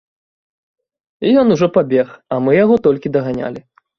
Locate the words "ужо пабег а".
1.57-2.41